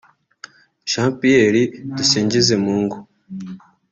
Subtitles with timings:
[0.91, 1.61] Jean Pierre
[1.95, 2.97] Dusingizemungu